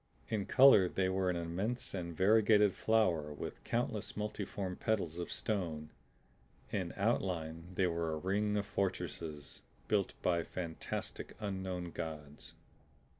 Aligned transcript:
In 0.29 0.47
color 0.47 0.89
they 0.89 1.09
were 1.09 1.29
an 1.29 1.35
immense 1.35 1.93
and 1.93 2.17
variegated 2.17 2.73
flower 2.73 3.31
with 3.31 3.63
countless 3.63 4.17
multiform 4.17 4.75
petals 4.77 5.19
of 5.19 5.31
stone; 5.31 5.91
in 6.71 6.91
outline 6.97 7.67
they 7.75 7.85
were 7.85 8.11
a 8.13 8.17
ring 8.17 8.57
of 8.57 8.65
fortresses 8.65 9.61
built 9.87 10.15
by 10.23 10.41
fantastic 10.43 11.35
unknown 11.39 11.91
Gods. 11.91 12.55